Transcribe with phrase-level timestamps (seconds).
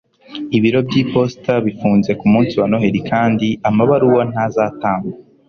[0.57, 5.13] ibiro by'iposita bifunze ku munsi wa noheri kandi amabaruwa ntazatangwa